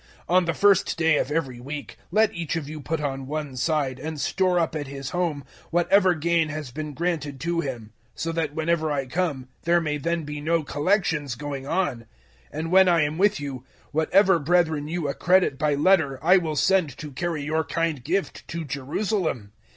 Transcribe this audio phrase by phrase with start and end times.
[0.27, 3.55] 016:002 On the first day of every week let each of you put on one
[3.55, 8.31] side and store up at his home whatever gain has been granted to him; so
[8.31, 12.07] that whenever I come, there may then be no collections going on.
[12.51, 16.55] 016:003 And when I am with you, whatever brethren you accredit by letter I will
[16.55, 19.51] send to carry your kind gift to Jerusalem.